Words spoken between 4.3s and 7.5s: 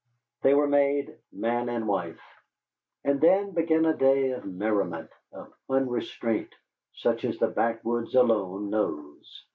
of merriment, of unrestraint, such as the